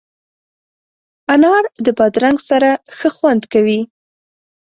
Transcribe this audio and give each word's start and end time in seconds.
انار 1.33 1.65
د 1.85 1.87
بادرنګ 1.97 2.37
سره 2.49 2.69
ښه 2.97 3.09
خوند 3.15 3.43
کوي. 3.53 3.79